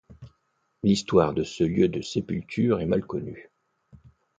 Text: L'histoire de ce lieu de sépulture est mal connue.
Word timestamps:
L'histoire 0.81 1.31
de 1.35 1.43
ce 1.43 1.63
lieu 1.63 1.87
de 1.87 2.01
sépulture 2.01 2.79
est 2.81 2.87
mal 2.87 3.05
connue. 3.05 3.51